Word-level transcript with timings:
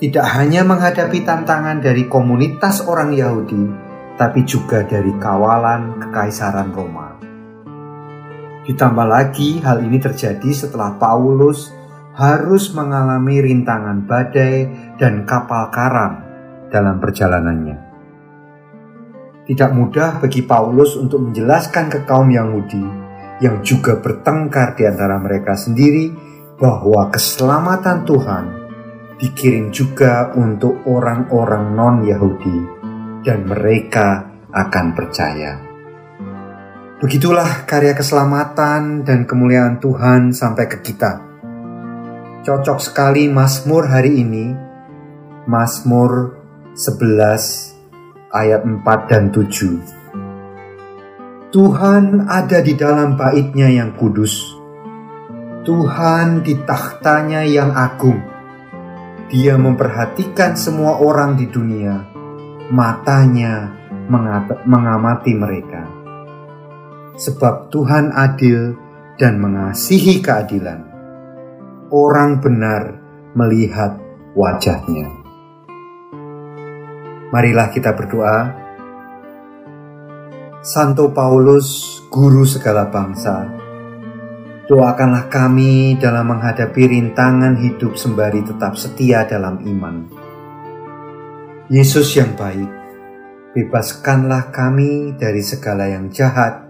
tidak 0.00 0.24
hanya 0.40 0.64
menghadapi 0.64 1.20
tantangan 1.20 1.84
dari 1.84 2.08
komunitas 2.08 2.80
orang 2.88 3.12
Yahudi, 3.12 3.68
tapi 4.16 4.48
juga 4.48 4.88
dari 4.88 5.12
kawalan 5.20 6.00
kekaisaran 6.00 6.72
Roma. 6.72 7.12
Ditambah 8.64 9.04
lagi, 9.04 9.60
hal 9.60 9.84
ini 9.84 10.00
terjadi 10.00 10.48
setelah 10.48 10.96
Paulus 10.96 11.76
harus 12.16 12.72
mengalami 12.72 13.36
rintangan 13.44 14.08
badai 14.08 14.64
dan 14.96 15.28
kapal 15.28 15.68
karam 15.68 16.27
dalam 16.68 17.00
perjalanannya. 17.00 17.76
Tidak 19.48 19.70
mudah 19.72 20.20
bagi 20.20 20.44
Paulus 20.44 20.92
untuk 21.00 21.24
menjelaskan 21.24 21.88
ke 21.88 21.98
kaum 22.04 22.28
Yahudi 22.28 22.84
yang 23.40 23.64
juga 23.64 23.96
bertengkar 23.96 24.76
di 24.76 24.84
antara 24.84 25.16
mereka 25.16 25.56
sendiri 25.56 26.12
bahwa 26.60 27.08
keselamatan 27.08 28.04
Tuhan 28.04 28.44
dikirim 29.18 29.72
juga 29.72 30.30
untuk 30.36 30.84
orang-orang 30.84 31.74
non-Yahudi 31.74 32.58
dan 33.24 33.48
mereka 33.48 34.30
akan 34.52 34.86
percaya. 34.94 35.52
Begitulah 36.98 37.62
karya 37.62 37.94
keselamatan 37.94 39.06
dan 39.06 39.22
kemuliaan 39.22 39.78
Tuhan 39.78 40.34
sampai 40.34 40.66
ke 40.66 40.82
kita. 40.82 41.22
Cocok 42.42 42.78
sekali 42.82 43.30
Mazmur 43.30 43.86
hari 43.86 44.18
ini, 44.18 44.50
Mazmur 45.46 46.37
11 46.78 48.30
ayat 48.30 48.62
4 48.62 49.10
dan 49.10 49.34
7. 49.34 51.50
Tuhan 51.50 52.30
ada 52.30 52.62
di 52.62 52.78
dalam 52.78 53.18
baitnya 53.18 53.66
yang 53.66 53.98
kudus. 53.98 54.54
Tuhan 55.66 56.46
di 56.46 56.54
tahtanya 56.62 57.42
yang 57.42 57.74
agung. 57.74 58.22
Dia 59.26 59.58
memperhatikan 59.58 60.54
semua 60.54 61.02
orang 61.02 61.34
di 61.34 61.50
dunia. 61.50 61.98
Matanya 62.70 63.74
mengamati 64.62 65.34
mereka. 65.34 65.82
Sebab 67.18 67.74
Tuhan 67.74 68.14
adil 68.14 68.78
dan 69.18 69.42
mengasihi 69.42 70.22
keadilan. 70.22 70.86
Orang 71.90 72.38
benar 72.38 73.02
melihat 73.34 73.98
wajahnya. 74.38 75.17
Marilah 77.28 77.68
kita 77.68 77.92
berdoa. 77.92 78.36
Santo 80.64 81.12
Paulus, 81.12 82.00
guru 82.08 82.48
segala 82.48 82.88
bangsa, 82.88 83.44
doakanlah 84.64 85.28
kami 85.28 86.00
dalam 86.00 86.32
menghadapi 86.32 86.88
rintangan 86.88 87.60
hidup 87.60 88.00
sembari 88.00 88.40
tetap 88.44 88.80
setia 88.80 89.28
dalam 89.28 89.60
iman. 89.60 90.08
Yesus 91.68 92.16
yang 92.16 92.32
baik, 92.32 92.68
bebaskanlah 93.52 94.48
kami 94.48 95.12
dari 95.20 95.44
segala 95.44 95.84
yang 95.84 96.08
jahat 96.08 96.64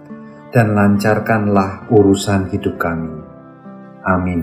dan 0.51 0.75
lancarkanlah 0.75 1.87
urusan 1.87 2.51
hidup 2.51 2.83
kami. 2.83 3.15
Amin. 4.03 4.43